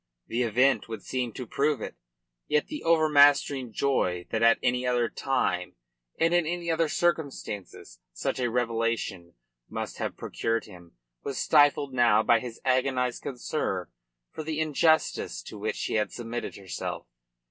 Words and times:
The 0.25 0.41
event 0.41 0.89
would 0.89 1.03
seem 1.03 1.31
to 1.33 1.45
prove 1.45 1.79
it. 1.79 1.95
Yet 2.47 2.69
the 2.69 2.81
overmastering 2.81 3.71
joy 3.71 4.25
that 4.31 4.41
at 4.41 4.57
any 4.63 4.83
other 4.87 5.09
time, 5.09 5.75
and 6.19 6.33
in 6.33 6.47
any 6.47 6.71
other 6.71 6.89
circumstances, 6.89 7.99
such 8.11 8.39
a 8.39 8.49
revelation 8.49 9.35
must 9.69 9.99
have 9.99 10.17
procured 10.17 10.65
him, 10.65 10.93
was 11.21 11.37
stifled 11.37 11.93
now 11.93 12.23
by 12.23 12.39
his 12.39 12.59
agonised 12.65 13.21
concern 13.21 13.91
for 14.31 14.41
the 14.41 14.59
injustice 14.59 15.43
to 15.43 15.59
which 15.59 15.75
she 15.75 15.93
had 15.93 16.11
submitted 16.11 16.55
herself. 16.55 17.05